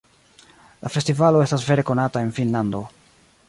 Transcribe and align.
La 0.85 0.91
festivalo 0.95 1.43
estas 1.47 1.67
vere 1.69 1.87
konata 1.93 2.25
en 2.27 2.33
Finnlando. 2.41 2.85